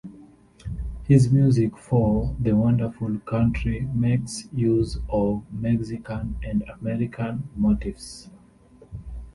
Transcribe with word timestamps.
His 1.03 1.31
music 1.31 1.77
for 1.77 2.35
"The 2.39 2.53
Wonderful 2.53 3.19
Country" 3.19 3.81
makes 3.93 4.49
use 4.51 4.97
of 5.09 5.43
Mexican 5.53 6.39
and 6.41 6.63
American 6.75 7.47
motifs. 7.55 8.27